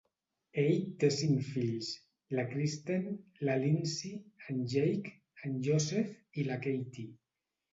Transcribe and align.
Ell 0.59 0.77
té 1.03 1.09
cinc 1.17 1.43
fills: 1.49 1.89
la 2.39 2.45
Kristin, 2.55 3.05
la 3.49 3.59
Lindsey, 3.65 4.17
en 4.55 4.65
Jake, 4.75 5.15
en 5.51 5.61
Joseph 5.69 6.41
i 6.43 6.49
la 6.49 6.59
Katie. 6.67 7.09